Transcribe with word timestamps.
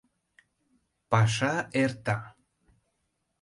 Паша 1.09 1.53
эрта. 1.83 2.15